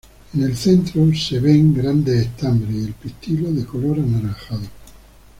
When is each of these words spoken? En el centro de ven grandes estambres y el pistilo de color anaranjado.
En 0.33 0.41
el 0.41 0.57
centro 0.57 1.05
de 1.05 1.39
ven 1.39 1.75
grandes 1.75 2.25
estambres 2.25 2.73
y 2.75 2.85
el 2.85 2.93
pistilo 2.93 3.51
de 3.51 3.63
color 3.65 3.99
anaranjado. 3.99 4.65